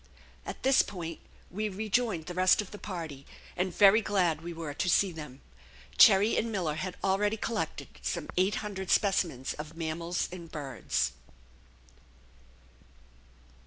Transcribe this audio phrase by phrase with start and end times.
[0.47, 1.19] At this point
[1.51, 3.23] we rejoined the rest of the party,
[3.55, 5.41] and very glad we were to see them.
[5.95, 11.11] Cherrie and Miller had already collected some eight hundred specimens of mammals and birds.